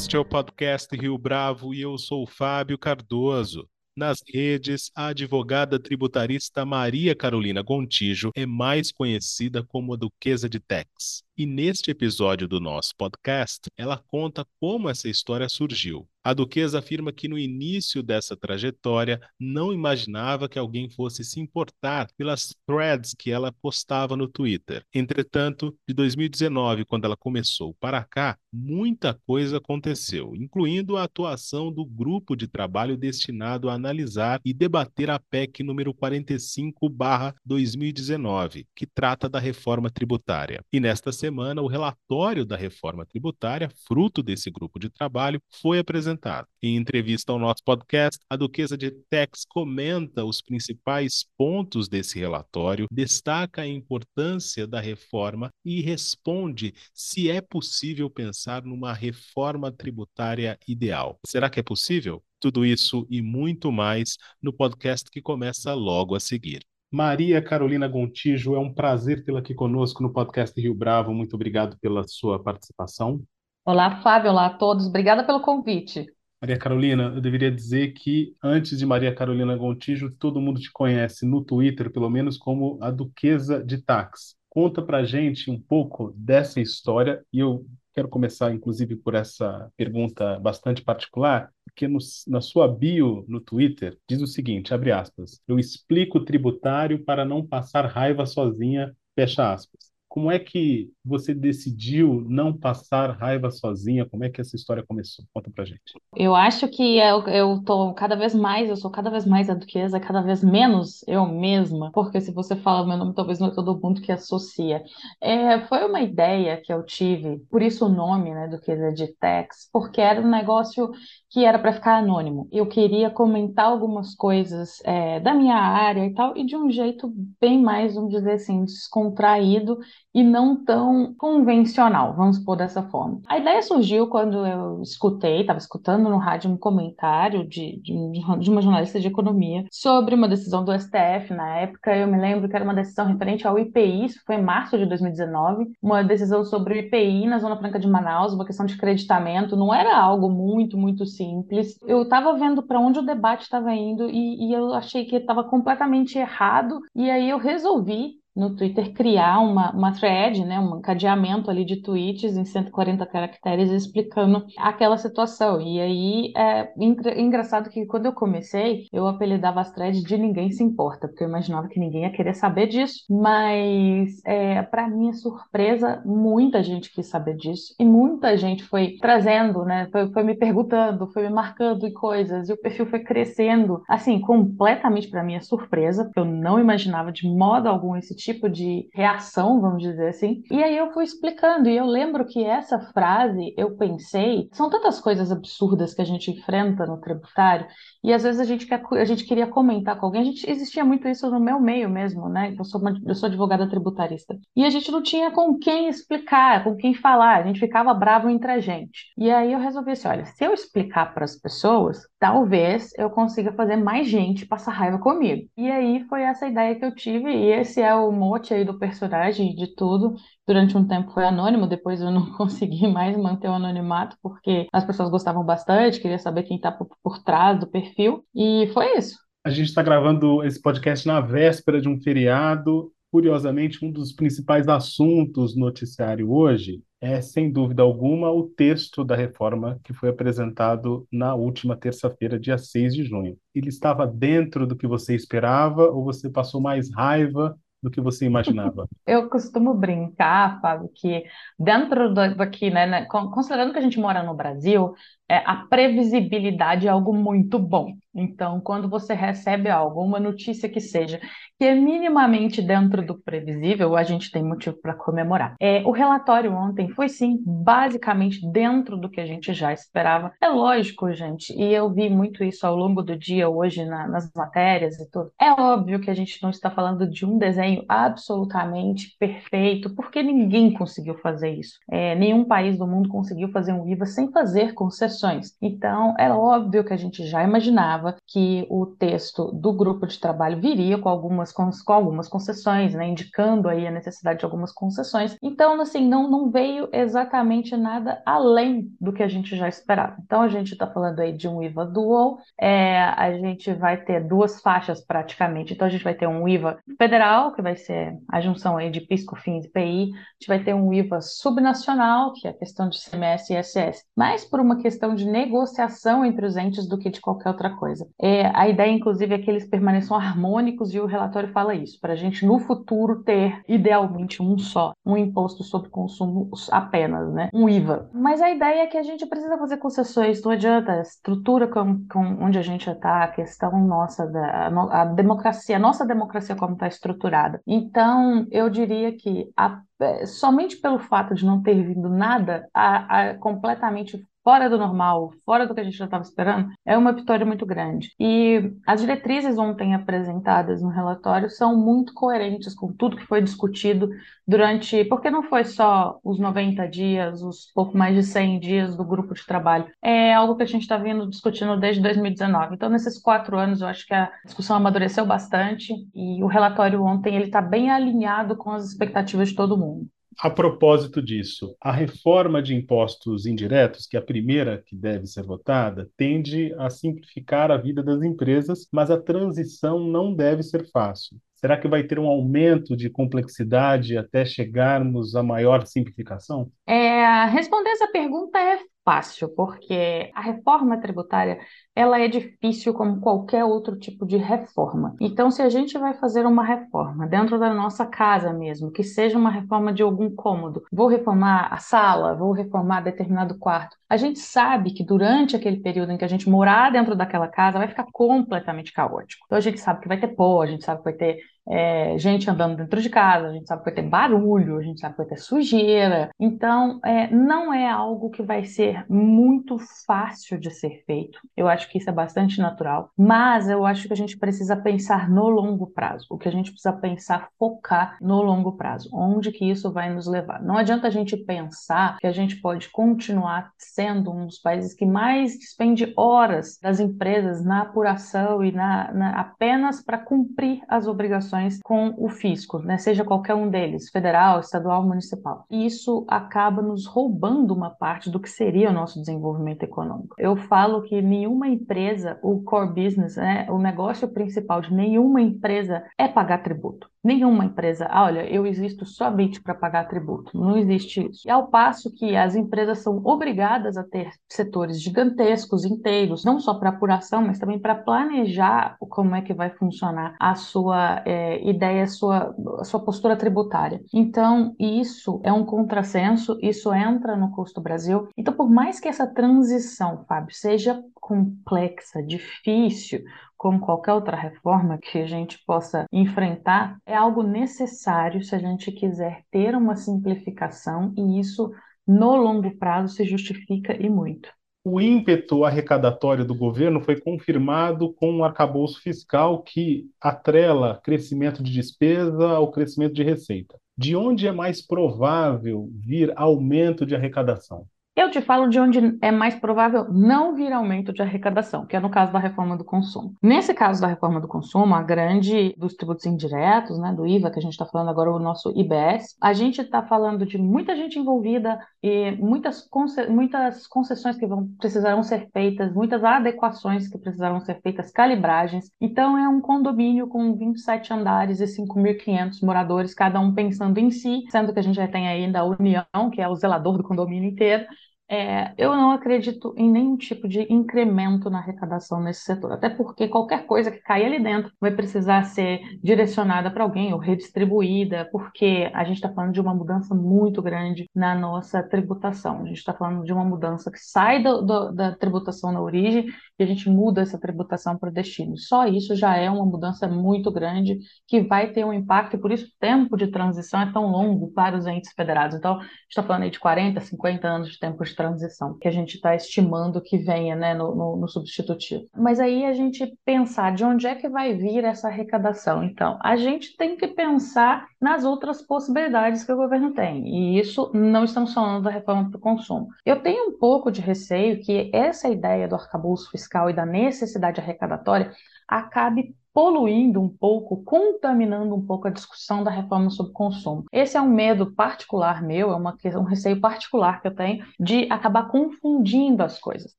[0.00, 3.68] Este é o podcast Rio Bravo e eu sou o Fábio Cardoso.
[3.94, 10.58] Nas redes, a advogada tributarista Maria Carolina Gontijo é mais conhecida como a Duquesa de
[10.58, 11.22] Tex.
[11.40, 16.06] E neste episódio do nosso podcast, ela conta como essa história surgiu.
[16.22, 22.08] A duquesa afirma que no início dessa trajetória não imaginava que alguém fosse se importar
[22.14, 24.84] pelas threads que ela postava no Twitter.
[24.94, 31.86] Entretanto, de 2019, quando ela começou para cá, muita coisa aconteceu, incluindo a atuação do
[31.86, 39.38] grupo de trabalho destinado a analisar e debater a PEC número 45/2019, que trata da
[39.38, 40.62] reforma tributária.
[40.70, 46.46] E nesta semana, o relatório da reforma tributária, fruto desse grupo de trabalho, foi apresentado.
[46.62, 52.86] Em entrevista ao nosso podcast, a Duquesa de Tex comenta os principais pontos desse relatório,
[52.90, 61.18] destaca a importância da reforma e responde se é possível pensar numa reforma tributária ideal.
[61.26, 62.22] Será que é possível?
[62.40, 66.69] Tudo isso e muito mais no podcast que começa logo a seguir.
[66.92, 71.14] Maria Carolina Gontijo, é um prazer tê-la aqui conosco no podcast Rio Bravo.
[71.14, 73.22] Muito obrigado pela sua participação.
[73.64, 74.32] Olá, Fábio.
[74.32, 74.88] Olá a todos.
[74.88, 76.06] Obrigada pelo convite.
[76.42, 81.24] Maria Carolina, eu deveria dizer que antes de Maria Carolina Gontijo, todo mundo te conhece
[81.24, 84.34] no Twitter, pelo menos como a Duquesa de Tax.
[84.48, 90.38] Conta pra gente um pouco dessa história e eu quero começar, inclusive, por essa pergunta
[90.40, 95.58] bastante particular, porque no, na sua bio no Twitter diz o seguinte, abre aspas, eu
[95.58, 99.90] explico o tributário para não passar raiva sozinha, fecha aspas.
[100.08, 104.06] Como é que você decidiu não passar raiva sozinha?
[104.08, 105.24] Como é que essa história começou?
[105.34, 105.80] Conta pra gente.
[106.16, 109.54] Eu acho que eu, eu tô cada vez mais, eu sou cada vez mais a
[109.54, 113.54] duquesa, cada vez menos eu mesma, porque se você fala meu nome, talvez não é
[113.54, 114.82] todo mundo que associa.
[115.20, 119.68] É, foi uma ideia que eu tive, por isso o nome, né, duquesa de Tex,
[119.72, 120.90] porque era um negócio
[121.28, 122.48] que era para ficar anônimo.
[122.52, 127.12] Eu queria comentar algumas coisas é, da minha área e tal, e de um jeito
[127.40, 129.78] bem mais, vamos dizer assim, descontraído
[130.14, 133.20] e não tão convencional, vamos pôr dessa forma.
[133.26, 137.94] A ideia surgiu quando eu escutei, estava escutando no rádio um comentário de, de,
[138.40, 141.32] de, uma jornalista de economia sobre uma decisão do STF.
[141.32, 144.42] Na época, eu me lembro que era uma decisão referente ao IPI, isso foi em
[144.42, 148.66] março de 2019, uma decisão sobre o IPI na Zona Franca de Manaus, uma questão
[148.66, 151.78] de creditamento, não era algo muito, muito simples.
[151.86, 155.44] Eu estava vendo para onde o debate estava indo e, e eu achei que estava
[155.44, 161.50] completamente errado, e aí eu resolvi no Twitter criar uma, uma thread, né, um cadeamento
[161.50, 165.60] ali de tweets em 140 caracteres explicando aquela situação.
[165.60, 166.72] E aí é
[167.20, 171.28] engraçado que quando eu comecei, eu apelidava as threads de ninguém se importa, porque eu
[171.28, 173.04] imaginava que ninguém ia querer saber disso.
[173.08, 179.64] Mas, é, para minha surpresa, muita gente quis saber disso e muita gente foi trazendo,
[179.64, 183.82] né, foi, foi me perguntando, foi me marcando e coisas, e o perfil foi crescendo,
[183.88, 188.88] assim, completamente para minha surpresa, porque eu não imaginava de modo algum esse tipo de
[188.94, 190.42] reação, vamos dizer assim.
[190.50, 195.00] E aí eu fui explicando, e eu lembro que essa frase eu pensei, são tantas
[195.00, 197.66] coisas absurdas que a gente enfrenta no tributário,
[198.02, 200.84] e às vezes a gente, quer, a gente queria comentar com alguém, a gente, existia
[200.84, 202.54] muito isso no meu meio mesmo, né?
[202.58, 204.38] Eu sou, uma, eu sou advogada tributarista.
[204.56, 208.28] E a gente não tinha com quem explicar, com quem falar, a gente ficava bravo
[208.28, 209.12] entre a gente.
[209.16, 213.52] E aí eu resolvi assim: olha, se eu explicar para as pessoas, talvez eu consiga
[213.52, 215.48] fazer mais gente passar raiva comigo.
[215.56, 218.64] E aí foi essa ideia que eu tive, e esse é o o mote aí
[218.64, 220.14] do personagem, de tudo.
[220.46, 224.84] Durante um tempo foi anônimo, depois eu não consegui mais manter o anonimato, porque as
[224.84, 229.18] pessoas gostavam bastante, queria saber quem está por, por trás do perfil, e foi isso.
[229.42, 232.92] A gente está gravando esse podcast na véspera de um feriado.
[233.10, 239.16] Curiosamente, um dos principais assuntos no noticiário hoje é, sem dúvida alguma, o texto da
[239.16, 243.38] reforma que foi apresentado na última terça-feira, dia 6 de junho.
[243.54, 248.26] Ele estava dentro do que você esperava ou você passou mais raiva do que você
[248.26, 248.86] imaginava?
[249.06, 251.24] Eu costumo brincar, Fábio, que
[251.58, 254.94] dentro daqui, né, né considerando que a gente mora no Brasil,
[255.28, 257.94] é, a previsibilidade é algo muito bom.
[258.14, 261.20] Então, quando você recebe algo, uma notícia que seja,
[261.58, 265.54] que é minimamente dentro do previsível, a gente tem motivo para comemorar.
[265.60, 270.32] É, o relatório ontem foi, sim, basicamente dentro do que a gente já esperava.
[270.40, 274.30] É lógico, gente, e eu vi muito isso ao longo do dia hoje na, nas
[274.34, 275.30] matérias e tudo.
[275.40, 280.72] É óbvio que a gente não está falando de um desenho absolutamente perfeito, porque ninguém
[280.72, 281.78] conseguiu fazer isso.
[281.90, 286.84] É, nenhum país do mundo conseguiu fazer um IVA sem fazer concessões então, era óbvio
[286.84, 291.52] que a gente já imaginava que o texto do grupo de trabalho viria com algumas,
[291.52, 295.36] com, com algumas concessões, né, indicando aí a necessidade de algumas concessões.
[295.42, 300.16] Então, assim, não, não veio exatamente nada além do que a gente já esperava.
[300.24, 304.26] Então, a gente está falando aí de um IVA dual, é, a gente vai ter
[304.26, 305.72] duas faixas praticamente.
[305.72, 309.00] Então, a gente vai ter um IVA federal, que vai ser a junção aí de
[309.00, 312.88] PIS, COFINS e PI, a gente vai ter um IVA subnacional, que é a questão
[312.88, 317.10] de CMS e ISS, mais por uma questão de negociação entre os entes do que
[317.10, 317.89] de qualquer outra coisa.
[318.20, 322.12] É, a ideia, inclusive, é que eles permaneçam harmônicos e o relatório fala isso, para
[322.12, 327.48] a gente no futuro ter, idealmente, um só, um imposto sobre consumo apenas, né?
[327.52, 328.10] Um IVA.
[328.12, 332.06] Mas a ideia é que a gente precisa fazer concessões, não adianta, a estrutura com,
[332.08, 336.74] com onde a gente está, a questão nossa da a democracia, a nossa democracia como
[336.74, 337.60] está estruturada.
[337.66, 343.30] Então, eu diria que a, é, somente pelo fato de não ter vindo nada a,
[343.30, 347.12] a completamente fora do normal, fora do que a gente já estava esperando, é uma
[347.12, 348.14] vitória muito grande.
[348.18, 354.10] E as diretrizes ontem apresentadas no relatório são muito coerentes com tudo que foi discutido
[354.46, 355.04] durante.
[355.04, 359.34] Porque não foi só os 90 dias, os pouco mais de 100 dias do grupo
[359.34, 359.86] de trabalho.
[360.02, 362.74] É algo que a gente está vindo discutindo desde 2019.
[362.74, 367.34] Então, nesses quatro anos, eu acho que a discussão amadureceu bastante e o relatório ontem
[367.34, 370.08] ele está bem alinhado com as expectativas de todo mundo.
[370.38, 375.42] A propósito disso, a reforma de impostos indiretos, que é a primeira que deve ser
[375.42, 381.36] votada, tende a simplificar a vida das empresas, mas a transição não deve ser fácil.
[381.56, 386.72] Será que vai ter um aumento de complexidade até chegarmos a maior simplificação?
[386.86, 388.78] É, responder essa pergunta é
[389.10, 391.58] fácil, porque a reforma tributária
[391.96, 395.16] ela é difícil como qualquer outro tipo de reforma.
[395.20, 399.36] Então, se a gente vai fazer uma reforma dentro da nossa casa mesmo, que seja
[399.36, 404.38] uma reforma de algum cômodo, vou reformar a sala, vou reformar determinado quarto, a gente
[404.38, 408.06] sabe que durante aquele período em que a gente morar dentro daquela casa vai ficar
[408.12, 409.44] completamente caótico.
[409.46, 412.18] Então, a gente sabe que vai ter pó, a gente sabe que vai ter é,
[412.18, 415.14] gente andando dentro de casa, a gente sabe que vai ter barulho, a gente sabe
[415.14, 416.30] que vai ter sujeira.
[416.38, 421.38] Então, é, não é algo que vai ser muito fácil de ser feito.
[421.56, 425.28] Eu acho que isso é bastante natural, mas eu acho que a gente precisa pensar
[425.30, 426.26] no longo prazo.
[426.30, 429.08] O que a gente precisa pensar, focar no longo prazo.
[429.12, 430.62] Onde que isso vai nos levar?
[430.62, 435.06] Não adianta a gente pensar que a gente pode continuar sendo um dos países que
[435.06, 441.49] mais despende horas das empresas na apuração e na, na apenas para cumprir as obrigações
[441.84, 442.98] com o fisco, né?
[442.98, 445.64] seja qualquer um deles, federal, estadual, municipal.
[445.70, 450.34] E isso acaba nos roubando uma parte do que seria o nosso desenvolvimento econômico.
[450.38, 456.04] Eu falo que nenhuma empresa, o core business, né, o negócio principal de nenhuma empresa
[456.18, 457.08] é pagar tributo.
[457.22, 460.58] Nenhuma empresa, ah, olha, eu existo somente para pagar tributo.
[460.58, 461.46] Não existe isso.
[461.46, 466.72] E ao passo que as empresas são obrigadas a ter setores gigantescos, inteiros, não só
[466.74, 472.04] para apuração, mas também para planejar como é que vai funcionar a sua é, ideia,
[472.04, 472.54] a sua,
[472.84, 474.00] sua postura tributária.
[474.12, 478.28] Então, isso é um contrassenso, isso entra no custo Brasil.
[478.36, 483.22] Então, por mais que essa transição, Fábio, seja complexa, difícil,
[483.56, 488.90] como qualquer outra reforma que a gente possa enfrentar, é algo necessário se a gente
[488.90, 491.70] quiser ter uma simplificação e isso
[492.06, 494.50] no longo prazo se justifica e muito.
[494.82, 501.70] O ímpeto arrecadatório do governo foi confirmado com um arcabouço fiscal que atrela crescimento de
[501.70, 503.78] despesa ao crescimento de receita.
[503.94, 507.86] De onde é mais provável vir aumento de arrecadação?
[508.20, 512.00] Eu te falo de onde é mais provável não vir aumento de arrecadação, que é
[512.00, 513.34] no caso da reforma do consumo.
[513.42, 517.58] Nesse caso da reforma do consumo, a grande dos tributos indiretos, né, do IVA, que
[517.58, 521.18] a gente está falando agora, o nosso IBS, a gente está falando de muita gente
[521.18, 527.58] envolvida e muitas, conce muitas concessões que vão, precisarão ser feitas, muitas adequações que precisarão
[527.60, 528.90] ser feitas, calibragens.
[529.00, 534.42] Então, é um condomínio com 27 andares e 5.500 moradores, cada um pensando em si,
[534.50, 537.48] sendo que a gente já tem ainda a União, que é o zelador do condomínio
[537.48, 537.86] inteiro,
[538.30, 543.26] é, eu não acredito em nenhum tipo de incremento na arrecadação nesse setor, até porque
[543.26, 548.88] qualquer coisa que caia ali dentro vai precisar ser direcionada para alguém ou redistribuída, porque
[548.94, 552.62] a gente está falando de uma mudança muito grande na nossa tributação.
[552.62, 556.26] A gente está falando de uma mudança que sai do, do, da tributação na origem
[556.62, 558.56] e a gente muda essa tributação para o destino.
[558.58, 562.52] Só isso já é uma mudança muito grande que vai ter um impacto, e por
[562.52, 565.56] isso o tempo de transição é tão longo para os entes federados.
[565.56, 568.88] Então, a gente está falando aí de 40, 50 anos de tempo de transição, que
[568.88, 572.04] a gente está estimando que venha né, no, no, no, substitutivo.
[572.14, 575.82] Mas aí a gente pensar de onde é que vai vir essa arrecadação.
[575.84, 580.26] Então, a gente tem que pensar nas outras possibilidades que o governo tem.
[580.26, 582.88] E isso não estamos falando da reforma para o consumo.
[583.04, 587.60] Eu tenho um pouco de receio que essa ideia do arcabouço fiscal e da necessidade
[587.60, 588.32] arrecadatória
[588.66, 593.84] acabe poluindo um pouco, contaminando um pouco a discussão da reforma sobre consumo.
[593.92, 598.06] Esse é um medo particular meu, é uma, um receio particular que eu tenho de
[598.10, 599.94] acabar confundindo as coisas.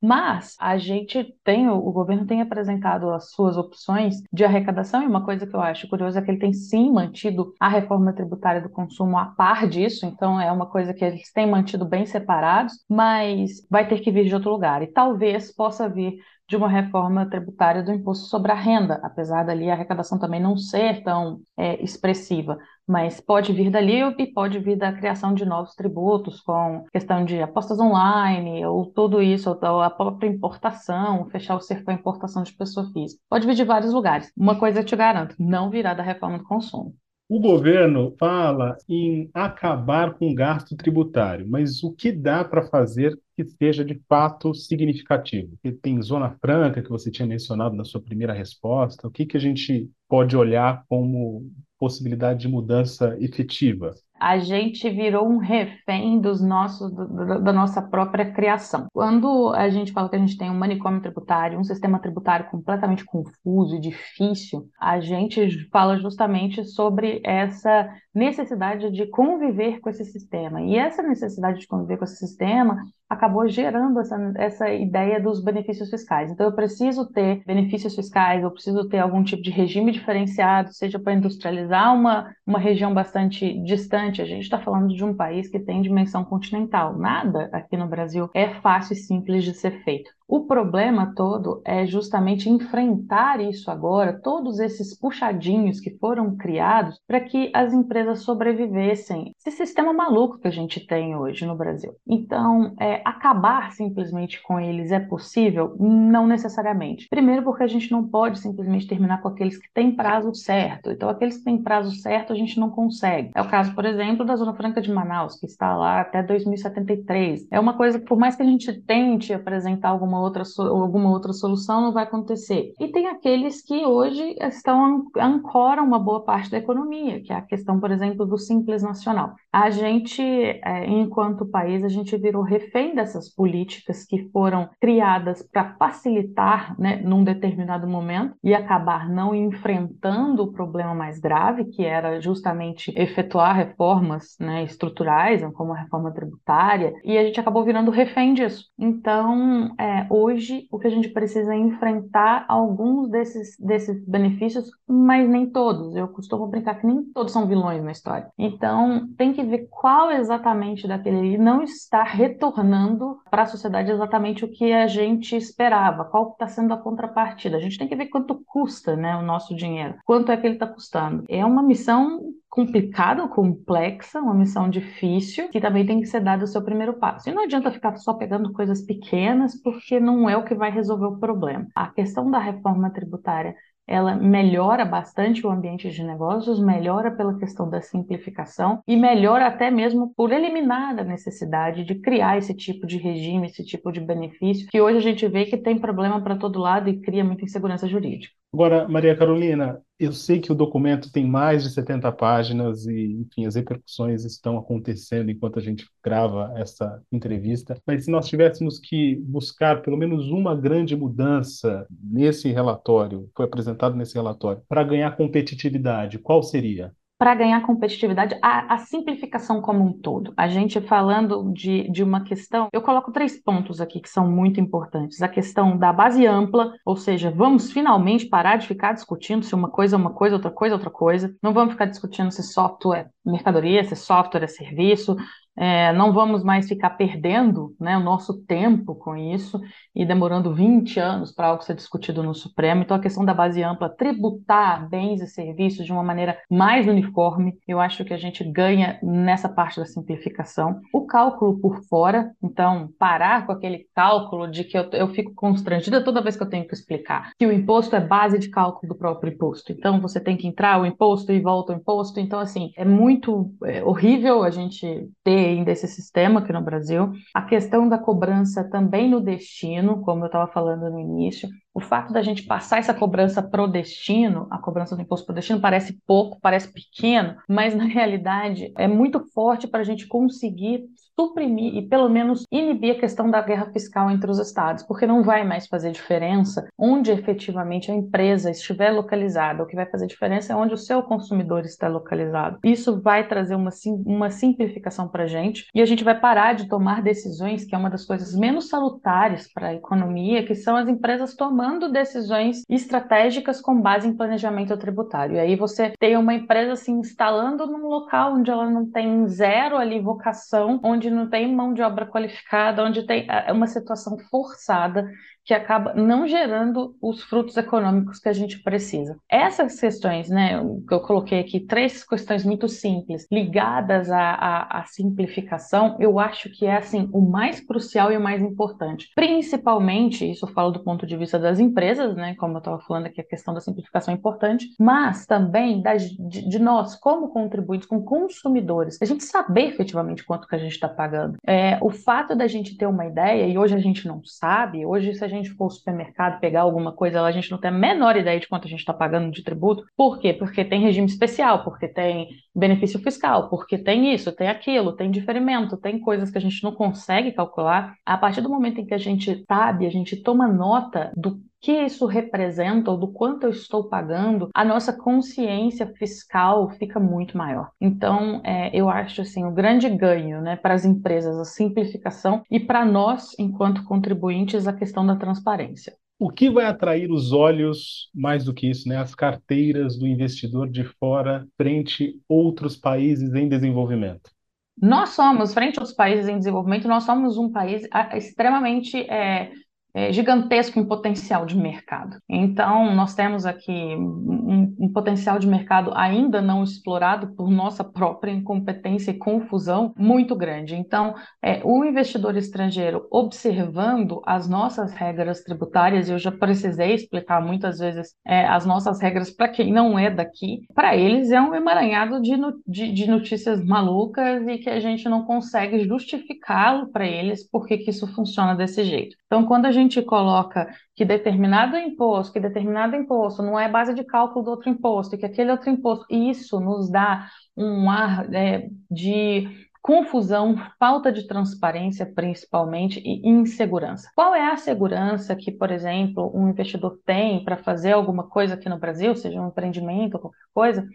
[0.01, 5.23] Mas a gente tem, o governo tem apresentado as suas opções de arrecadação e uma
[5.23, 8.69] coisa que eu acho curiosa é que ele tem sim mantido a reforma tributária do
[8.69, 13.65] consumo a par disso, então é uma coisa que eles têm mantido bem separados, mas
[13.69, 16.19] vai ter que vir de outro lugar e talvez possa vir
[16.51, 20.57] de uma reforma tributária do imposto sobre a renda, apesar dali a arrecadação também não
[20.57, 25.73] ser tão é, expressiva, mas pode vir dali e pode vir da criação de novos
[25.75, 31.61] tributos, com questão de apostas online, ou tudo isso, ou a própria importação, fechar o
[31.61, 33.23] cerco à importação de pessoa física.
[33.29, 34.29] Pode vir de vários lugares.
[34.35, 36.93] Uma coisa eu te garanto, não virá da reforma do consumo.
[37.33, 43.17] O governo fala em acabar com o gasto tributário, mas o que dá para fazer
[43.37, 45.51] que seja de fato significativo?
[45.51, 49.37] Porque tem Zona Franca, que você tinha mencionado na sua primeira resposta, o que, que
[49.37, 53.95] a gente pode olhar como possibilidade de mudança efetiva?
[54.21, 58.85] A gente virou um refém dos nossos, do, da nossa própria criação.
[58.93, 63.03] Quando a gente fala que a gente tem um manicômio tributário, um sistema tributário completamente
[63.03, 70.61] confuso e difícil, a gente fala justamente sobre essa necessidade de conviver com esse sistema.
[70.61, 72.77] E essa necessidade de conviver com esse sistema
[73.11, 76.31] acabou gerando essa, essa ideia dos benefícios fiscais.
[76.31, 80.97] Então, eu preciso ter benefícios fiscais, eu preciso ter algum tipo de regime diferenciado, seja
[80.97, 84.21] para industrializar uma, uma região bastante distante.
[84.21, 86.97] A gente está falando de um país que tem dimensão continental.
[86.97, 90.09] Nada aqui no Brasil é fácil e simples de ser feito.
[90.31, 97.19] O problema todo é justamente enfrentar isso agora, todos esses puxadinhos que foram criados para
[97.19, 99.35] que as empresas sobrevivessem.
[99.37, 101.91] Esse sistema maluco que a gente tem hoje no Brasil.
[102.07, 105.75] Então, é, acabar simplesmente com eles é possível?
[105.77, 107.09] Não necessariamente.
[107.09, 110.91] Primeiro, porque a gente não pode simplesmente terminar com aqueles que têm prazo certo.
[110.91, 113.31] Então, aqueles que têm prazo certo a gente não consegue.
[113.35, 117.47] É o caso, por exemplo, da Zona Franca de Manaus, que está lá até 2073.
[117.51, 121.33] É uma coisa que, por mais que a gente tente apresentar alguma outra, alguma outra
[121.33, 122.73] solução, não vai acontecer.
[122.79, 127.41] E tem aqueles que hoje estão ancoram uma boa parte da economia, que é a
[127.41, 129.33] questão, por exemplo, do Simples Nacional.
[129.51, 135.75] A gente, é, enquanto país, a gente virou refém dessas políticas que foram criadas para
[135.77, 142.19] facilitar, né, num determinado momento e acabar não enfrentando o problema mais grave, que era
[142.21, 148.33] justamente efetuar reformas, né, estruturais, como a reforma tributária, e a gente acabou virando refém
[148.33, 148.65] disso.
[148.77, 155.29] Então, é, hoje o que a gente precisa é enfrentar alguns desses, desses benefícios, mas
[155.29, 155.95] nem todos.
[155.95, 158.27] Eu costumo brincar que nem todos são vilões na história.
[158.37, 164.51] Então, tem que ver qual exatamente daquele não está retornando para a sociedade exatamente o
[164.51, 167.57] que a gente esperava, qual está sendo a contrapartida.
[167.57, 170.55] A gente tem que ver quanto custa né, o nosso dinheiro, quanto é que ele
[170.55, 171.23] está custando.
[171.29, 172.19] É uma missão
[172.51, 177.29] complicada, complexa, uma missão difícil, que também tem que ser dado o seu primeiro passo.
[177.29, 181.05] E não adianta ficar só pegando coisas pequenas, porque não é o que vai resolver
[181.05, 181.65] o problema.
[181.73, 183.55] A questão da reforma tributária
[183.87, 189.71] ela melhora bastante o ambiente de negócios, melhora pela questão da simplificação e melhora até
[189.71, 194.67] mesmo por eliminar a necessidade de criar esse tipo de regime, esse tipo de benefício,
[194.69, 197.87] que hoje a gente vê que tem problema para todo lado e cria muita insegurança
[197.87, 198.40] jurídica.
[198.53, 203.45] Agora, Maria Carolina, eu sei que o documento tem mais de 70 páginas e, enfim,
[203.45, 209.15] as repercussões estão acontecendo enquanto a gente grava essa entrevista, mas se nós tivéssemos que
[209.23, 216.19] buscar pelo menos uma grande mudança nesse relatório, foi apresentado nesse relatório, para ganhar competitividade,
[216.19, 216.93] qual seria?
[217.21, 220.33] Para ganhar competitividade, a, a, simplificação como um todo.
[220.35, 224.59] A gente falando de, de uma questão, eu coloco três pontos aqui que são muito
[224.59, 225.21] importantes.
[225.21, 229.69] A questão da base ampla, ou seja, vamos finalmente parar de ficar discutindo se uma
[229.69, 231.31] coisa é uma coisa, outra coisa é outra coisa.
[231.43, 235.15] Não vamos ficar discutindo se software é mercadoria, se software é serviço,
[235.57, 239.59] é, não vamos mais ficar perdendo né, o nosso tempo com isso
[239.93, 242.81] e demorando 20 anos para algo ser discutido no Supremo.
[242.81, 247.53] Então, a questão da base ampla, tributar bens e serviços de uma maneira mais uniforme,
[247.67, 250.79] eu acho que a gente ganha nessa parte da simplificação.
[250.93, 256.03] O cálculo por fora, então, parar com aquele cálculo de que eu, eu fico constrangida
[256.03, 258.97] toda vez que eu tenho que explicar que o imposto é base de cálculo do
[258.97, 259.71] próprio imposto.
[259.71, 262.19] Então, você tem que entrar o imposto e volta o imposto.
[262.19, 267.11] Então, assim, é muito é, horrível a gente ter ainda esse sistema aqui no Brasil.
[267.33, 272.11] A questão da cobrança também no destino, como eu estava falando no início, o fato
[272.11, 276.39] da gente passar essa cobrança pro destino, a cobrança do imposto pro destino parece pouco,
[276.41, 280.85] parece pequeno, mas na realidade é muito forte para a gente conseguir
[281.21, 285.23] suprimir e pelo menos inibir a questão da guerra fiscal entre os estados, porque não
[285.23, 289.61] vai mais fazer diferença onde efetivamente a empresa estiver localizada.
[289.61, 292.57] O que vai fazer diferença é onde o seu consumidor está localizado.
[292.63, 293.69] Isso vai trazer uma,
[294.03, 297.77] uma simplificação para a gente e a gente vai parar de tomar decisões, que é
[297.77, 303.61] uma das coisas menos salutares para a economia, que são as empresas tomando decisões estratégicas
[303.61, 305.35] com base em planejamento tributário.
[305.35, 309.77] E aí você tem uma empresa se instalando num local onde ela não tem zero
[309.77, 315.09] ali vocação, onde não tem mão de obra qualificada, onde tem é uma situação forçada
[315.51, 319.17] que acaba não gerando os frutos econômicos que a gente precisa.
[319.29, 324.85] Essas questões, né, que eu coloquei aqui, três questões muito simples, ligadas à, à, à,
[324.85, 329.09] simplificação, eu acho que é, assim, o mais crucial e o mais importante.
[329.13, 333.07] Principalmente, isso eu falo do ponto de vista das empresas, né, como eu estava falando
[333.07, 337.89] aqui, a questão da simplificação é importante, mas também das, de, de, nós, como contribuintes,
[337.89, 341.35] como consumidores, a gente saber efetivamente quanto que a gente está pagando.
[341.45, 345.13] É, o fato da gente ter uma ideia, e hoje a gente não sabe, hoje
[345.13, 348.15] se a gente for ao supermercado pegar alguma coisa a gente não tem a menor
[348.15, 349.83] ideia de quanto a gente está pagando de tributo.
[349.95, 350.33] Por quê?
[350.33, 355.77] Porque tem regime especial, porque tem benefício fiscal, porque tem isso, tem aquilo, tem diferimento,
[355.77, 357.95] tem coisas que a gente não consegue calcular.
[358.05, 361.71] A partir do momento em que a gente sabe, a gente toma nota do que
[361.71, 367.69] isso representa ou do quanto eu estou pagando, a nossa consciência fiscal fica muito maior.
[367.79, 372.59] Então, é, eu acho assim o grande ganho, né, para as empresas a simplificação e
[372.59, 375.93] para nós, enquanto contribuintes, a questão da transparência.
[376.17, 380.69] O que vai atrair os olhos, mais do que isso, né, as carteiras do investidor
[380.69, 384.31] de fora frente outros países em desenvolvimento?
[384.79, 389.51] Nós somos, frente aos países em desenvolvimento, nós somos um país extremamente é,
[389.93, 392.17] é, gigantesco em potencial de mercado.
[392.29, 398.31] Então, nós temos aqui um, um, potencial de mercado ainda não explorado por nossa própria
[398.31, 400.75] incompetência e confusão muito grande.
[400.75, 407.79] Então, é, o investidor estrangeiro observando as nossas regras tributárias, eu já precisei explicar muitas
[407.79, 412.21] vezes é, as nossas regras para quem não é daqui, para eles é um emaranhado
[412.21, 412.31] de,
[412.67, 417.89] de, de, notícias malucas e que a gente não consegue justificá-lo para eles porque que
[417.89, 419.20] isso funciona desse jeito.
[419.31, 424.03] Então, quando a gente coloca que determinado imposto, que determinado imposto não é base de
[424.03, 428.67] cálculo do outro imposto, e que aquele outro imposto, isso nos dá um ar é,
[428.91, 429.47] de
[429.81, 434.09] confusão, falta de transparência, principalmente, e insegurança.
[434.13, 438.67] Qual é a segurança que, por exemplo, um investidor tem para fazer alguma coisa aqui
[438.67, 440.85] no Brasil, seja um empreendimento, qualquer coisa,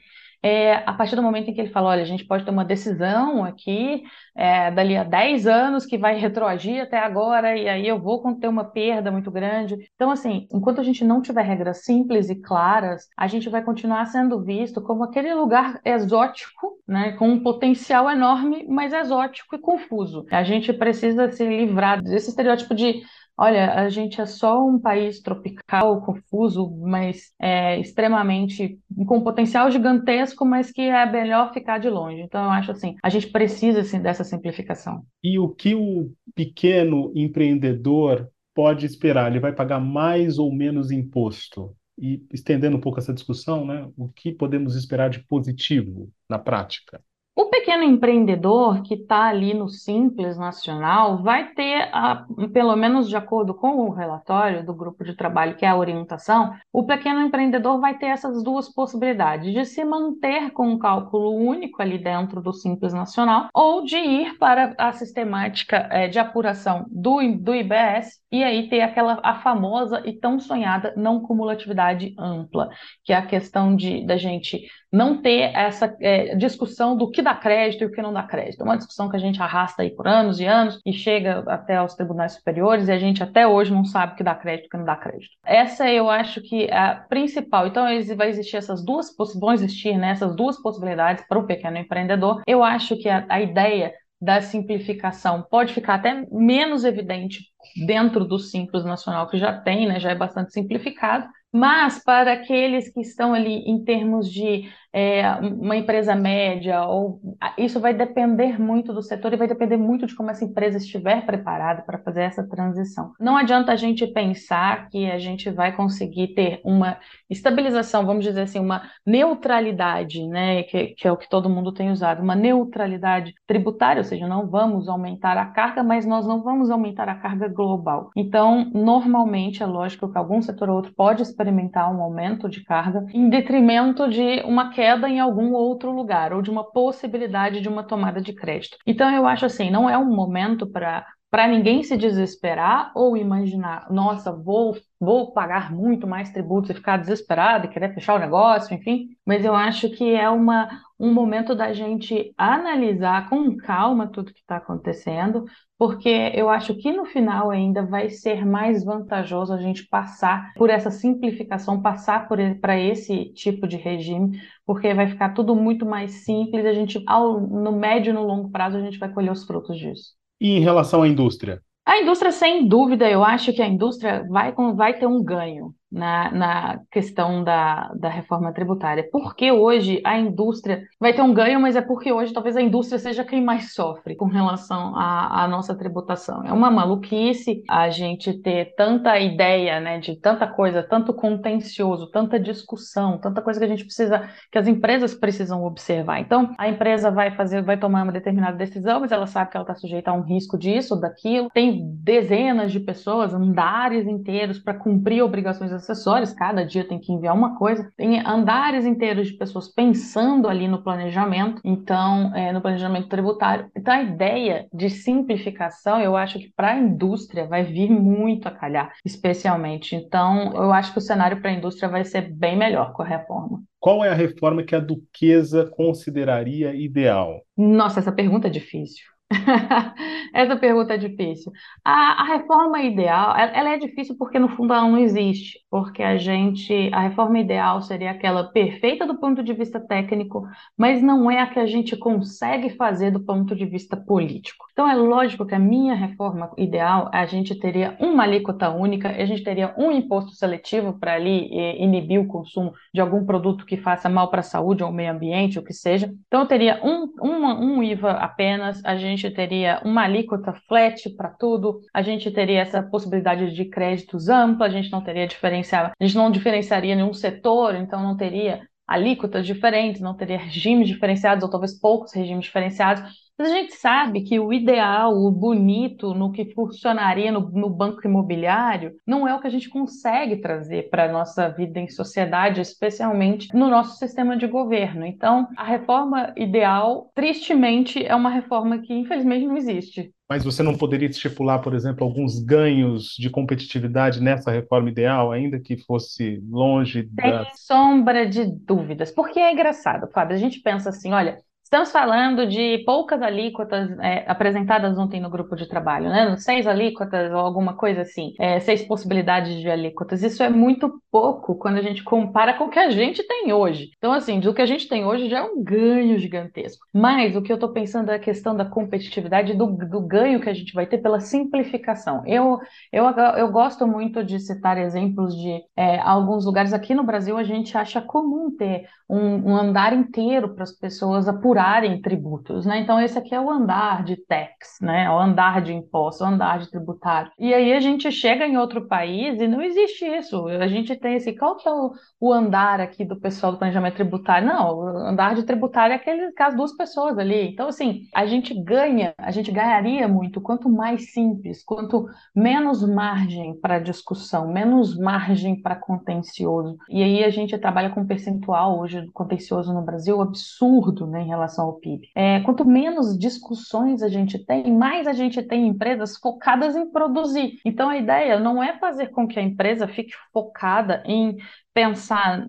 [0.43, 2.65] é, a partir do momento em que ele fala, olha, a gente pode ter uma
[2.65, 4.03] decisão aqui,
[4.35, 8.49] é, dali a 10 anos, que vai retroagir até agora, e aí eu vou ter
[8.49, 9.77] uma perda muito grande.
[9.95, 14.07] Então, assim, enquanto a gente não tiver regras simples e claras, a gente vai continuar
[14.07, 20.25] sendo visto como aquele lugar exótico, né, com um potencial enorme, mas exótico e confuso.
[20.31, 23.03] A gente precisa se livrar desse estereótipo de
[23.39, 30.45] Olha, a gente é só um país tropical, confuso, mas é, extremamente com potencial gigantesco,
[30.47, 32.23] mas que é melhor ficar de longe.
[32.23, 35.05] Então, eu acho assim, a gente precisa assim, dessa simplificação.
[35.23, 39.31] E o que o pequeno empreendedor pode esperar?
[39.31, 41.77] Ele vai pagar mais ou menos imposto?
[41.99, 47.03] E estendendo um pouco essa discussão, né, o que podemos esperar de positivo na prática?
[47.39, 53.15] O pequeno empreendedor que está ali no Simples Nacional vai ter, a, pelo menos de
[53.15, 57.79] acordo com o relatório do grupo de trabalho, que é a orientação, o pequeno empreendedor
[57.79, 62.55] vai ter essas duas possibilidades, de se manter com um cálculo único ali dentro do
[62.55, 68.43] Simples Nacional, ou de ir para a sistemática é, de apuração do, do IBS e
[68.43, 72.69] aí ter aquela a famosa e tão sonhada não cumulatividade ampla,
[73.05, 77.35] que é a questão de da gente não ter essa é, discussão do que dá
[77.35, 78.61] crédito e o que não dá crédito.
[78.61, 81.77] É uma discussão que a gente arrasta aí por anos e anos e chega até
[81.77, 84.67] aos tribunais superiores e a gente até hoje não sabe o que dá crédito e
[84.69, 85.33] o que não dá crédito.
[85.45, 87.67] Essa eu acho que é a principal.
[87.67, 87.85] Então
[88.17, 92.43] vai existir essas duas vão existir né, essas duas possibilidades para o pequeno empreendedor.
[92.47, 97.45] Eu acho que a, a ideia da simplificação pode ficar até menos evidente
[97.87, 102.93] dentro do Simples Nacional, que já tem, né, já é bastante simplificado, mas para aqueles
[102.93, 107.21] que estão ali em termos de é, uma empresa média, ou
[107.59, 111.27] isso vai depender muito do setor e vai depender muito de como essa empresa estiver
[111.27, 113.13] preparada para fazer essa transição.
[113.21, 116.97] Não adianta a gente pensar que a gente vai conseguir ter uma
[117.29, 121.91] estabilização, vamos dizer assim, uma neutralidade, né, que, que é o que todo mundo tem
[121.91, 126.71] usado, uma neutralidade tributária, ou seja, não vamos aumentar a carga, mas nós não vamos
[126.71, 128.09] aumentar a carga global.
[128.17, 133.05] Então, normalmente é lógico que algum setor ou outro pode experimentar um aumento de carga
[133.13, 137.85] em detrimento de uma queda em algum outro lugar ou de uma possibilidade de uma
[137.85, 138.77] tomada de crédito.
[138.87, 143.91] Então, eu acho assim, não é um momento para para ninguém se desesperar ou imaginar,
[143.91, 148.75] nossa, vou, vou pagar muito mais tributos e ficar desesperado e querer fechar o negócio,
[148.75, 149.09] enfim.
[149.27, 150.69] Mas eu acho que é uma,
[150.99, 155.45] um momento da gente analisar com calma tudo que está acontecendo,
[155.79, 160.71] porque eu acho que no final ainda vai ser mais vantajoso a gente passar por
[160.71, 166.65] essa simplificação, passar para esse tipo de regime, porque vai ficar tudo muito mais simples,
[166.65, 169.79] a gente, ao, no médio e no longo prazo, a gente vai colher os frutos
[169.79, 170.15] disso.
[170.41, 171.61] E em relação à indústria?
[171.85, 176.31] A indústria, sem dúvida, eu acho que a indústria vai, vai ter um ganho na,
[176.31, 179.09] na questão da, da reforma tributária.
[179.11, 182.99] Porque hoje a indústria vai ter um ganho, mas é porque hoje talvez a indústria
[182.99, 186.45] seja quem mais sofre com relação à, nossa tributação.
[186.45, 192.39] É uma maluquice a gente ter tanta ideia, né, de tanta coisa, tanto contencioso, tanta
[192.39, 196.21] discussão, tanta coisa que a gente precisa, que as empresas precisam observar.
[196.21, 199.65] Então, a empresa vai fazer, vai tomar uma determinada decisão, mas ela sabe que ela
[199.65, 201.49] está sujeita a um risco disso, daquilo.
[201.55, 207.35] Tem dezenas de pessoas, andares inteiros para cumprir obrigações assessores, cada dia tem que enviar
[207.35, 213.09] uma coisa, tem andares inteiros de pessoas pensando ali no planejamento, então, é, no planejamento
[213.09, 213.71] tributário.
[213.77, 218.51] Então, a ideia de simplificação, eu acho que para a indústria vai vir muito a
[218.51, 219.95] calhar, especialmente.
[219.95, 223.07] Então, eu acho que o cenário para a indústria vai ser bem melhor com a
[223.07, 223.63] reforma.
[223.79, 227.41] Qual é a reforma que a Duquesa consideraria ideal?
[227.57, 229.16] Nossa, essa pergunta é difícil.
[230.33, 231.51] Essa pergunta é difícil.
[231.85, 236.01] A, a reforma ideal, ela, ela é difícil porque no fundo ela não existe, porque
[236.03, 241.29] a gente, a reforma ideal seria aquela perfeita do ponto de vista técnico, mas não
[241.29, 244.65] é a que a gente consegue fazer do ponto de vista político.
[244.73, 249.25] Então é lógico que a minha reforma ideal, a gente teria uma alíquota única, a
[249.25, 251.49] gente teria um imposto seletivo para ali
[251.83, 255.59] inibir o consumo de algum produto que faça mal para a saúde ou meio ambiente,
[255.59, 256.13] o que seja.
[256.27, 261.09] Então eu teria um, uma, um IVA apenas, a gente gente teria uma alíquota flat
[261.11, 265.93] para tudo, a gente teria essa possibilidade de créditos ampla, a gente não teria diferenciar,
[265.99, 271.43] a gente não diferenciaria nenhum setor, então não teria alíquotas diferentes, não teria regimes diferenciados,
[271.43, 273.03] ou talvez poucos regimes diferenciados.
[273.39, 278.07] Mas a gente sabe que o ideal, o bonito, no que funcionaria no, no banco
[278.07, 282.63] imobiliário, não é o que a gente consegue trazer para a nossa vida em sociedade,
[282.63, 285.05] especialmente no nosso sistema de governo.
[285.05, 290.15] Então, a reforma ideal, tristemente, é uma reforma que infelizmente não existe.
[290.29, 295.61] Mas você não poderia estipular, por exemplo, alguns ganhos de competitividade nessa reforma ideal, ainda
[295.61, 297.45] que fosse longe da.
[297.45, 299.13] Sem sombra de dúvidas.
[299.13, 300.35] Porque é engraçado, Fábio.
[300.35, 305.57] A gente pensa assim: olha, Estamos falando de poucas alíquotas é, apresentadas ontem no grupo
[305.57, 306.37] de trabalho, né?
[306.37, 310.23] Seis alíquotas ou alguma coisa assim, é, seis possibilidades de alíquotas.
[310.23, 313.91] Isso é muito pouco quando a gente compara com o que a gente tem hoje.
[313.99, 316.87] Então, assim, do que a gente tem hoje já é um ganho gigantesco.
[316.95, 320.49] Mas o que eu estou pensando é a questão da competitividade, do, do ganho que
[320.49, 322.23] a gente vai ter pela simplificação.
[322.27, 322.61] Eu,
[322.93, 327.43] eu, eu gosto muito de citar exemplos de é, alguns lugares aqui no Brasil, a
[327.43, 332.81] gente acha comum ter um, um andar inteiro para as pessoas apurarem apurarem tributos, né?
[332.81, 335.11] Então esse aqui é o andar de tax, né?
[335.11, 337.33] O andar de imposto, o andar de tributário.
[337.39, 340.47] E aí a gente chega em outro país e não existe isso.
[340.49, 343.95] A gente tem esse, qual que é o, o andar aqui do pessoal do planejamento
[343.95, 344.47] tributário?
[344.47, 347.49] Não, o andar de tributário é aquele que as duas pessoas ali.
[347.49, 353.59] Então assim, a gente ganha, a gente ganharia muito quanto mais simples, quanto menos margem
[353.59, 356.77] para discussão, menos margem para contencioso.
[356.91, 361.29] E aí a gente trabalha com percentual hoje do contencioso no Brasil absurdo, né, em
[361.29, 362.09] relação relação ao PIB.
[362.15, 367.59] É, quanto menos discussões a gente tem, mais a gente tem empresas focadas em produzir.
[367.65, 371.37] Então a ideia não é fazer com que a empresa fique focada em
[371.73, 372.47] pensar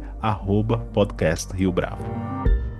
[0.93, 2.72] @podcastriobravo.